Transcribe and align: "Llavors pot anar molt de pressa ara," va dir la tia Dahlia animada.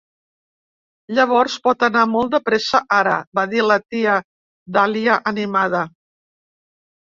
"Llavors 1.17 1.57
pot 1.67 1.85
anar 1.87 2.05
molt 2.13 2.31
de 2.35 2.39
pressa 2.47 2.81
ara," 3.01 3.13
va 3.41 3.43
dir 3.53 3.61
la 3.67 3.77
tia 3.85 4.17
Dahlia 4.79 5.21
animada. 5.35 5.85